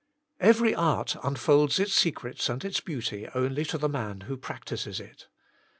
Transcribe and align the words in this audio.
Every 0.39 0.73
art 0.73 1.15
unfolds 1.23 1.77
its 1.79 1.93
secrets 1.93 2.49
and 2.49 2.65
its 2.65 2.79
beauty 2.79 3.27
only 3.35 3.63
to 3.65 3.77
the 3.77 3.87
man 3.87 4.21
who 4.21 4.35
practises 4.35 4.99
it. 4.99 5.27